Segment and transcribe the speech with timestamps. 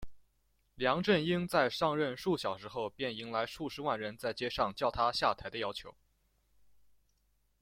[0.73, 5.93] 梁振英在上任数小时后便迎来数十万人在街上叫他下台的要求。